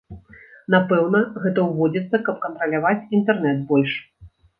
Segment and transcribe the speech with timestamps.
[0.75, 3.93] Напэўна, гэта ўводзіцца, каб кантраляваць інтэрнэт больш.